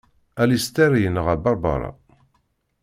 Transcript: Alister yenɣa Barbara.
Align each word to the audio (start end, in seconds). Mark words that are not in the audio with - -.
Alister 0.41 0.91
yenɣa 1.03 1.35
Barbara. 1.43 1.91